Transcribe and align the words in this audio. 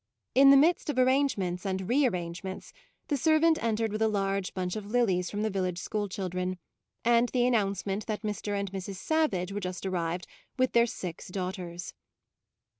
In 0.33 0.49
the 0.49 0.57
midst 0.57 0.89
of 0.89 0.97
arrange 0.97 1.37
ments 1.37 1.63
and 1.63 1.87
re 1.87 2.07
arrangements, 2.07 2.73
the 3.07 3.17
ser 3.17 3.37
vant 3.37 3.63
entered 3.63 3.91
with 3.91 4.01
a 4.01 4.07
large 4.07 4.55
bunch 4.55 4.75
of 4.75 4.87
lilies 4.87 5.29
from 5.29 5.43
the 5.43 5.49
village 5.51 5.77
school 5.77 6.09
children, 6.09 6.57
and 7.05 7.29
the 7.29 7.45
announcement 7.45 8.07
that 8.07 8.23
Mr. 8.23 8.59
and 8.59 8.71
Mrs. 8.71 8.95
Savage 8.95 9.51
were 9.51 9.59
just 9.59 9.85
arrived 9.85 10.25
with 10.57 10.71
their 10.71 10.87
six 10.87 11.27
daughters. 11.27 11.93